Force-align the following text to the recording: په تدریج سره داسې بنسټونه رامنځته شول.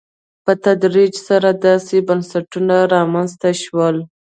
په 0.45 0.51
تدریج 0.65 1.13
سره 1.27 1.49
داسې 1.67 1.95
بنسټونه 2.07 2.75
رامنځته 2.95 3.49
شول. 3.63 3.95